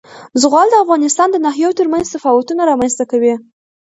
زغال 0.41 0.67
د 0.71 0.75
افغانستان 0.83 1.27
د 1.31 1.37
ناحیو 1.45 1.77
ترمنځ 1.79 2.05
تفاوتونه 2.13 2.61
رامنځ 2.71 2.93
ته 2.99 3.03
کوي. 3.11 3.33